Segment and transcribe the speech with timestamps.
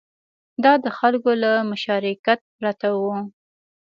[0.63, 3.03] دا د خلکو له مشارکت پرته و